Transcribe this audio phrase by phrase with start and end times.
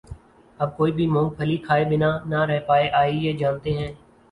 [0.59, 3.91] اب کوئی بھی مونگ پھلی کھائے بنا نہ رہ پائے آئیے جانتے ہیں